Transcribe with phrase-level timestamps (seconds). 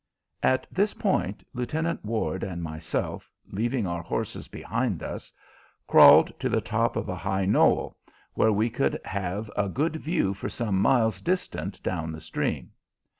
[0.41, 5.31] At this point, Lieutenant Ward and myself, leaving our horses behind us,
[5.85, 7.95] crawled to the top of a high knoll,
[8.33, 12.71] where we could have a good view for some miles distant down the stream.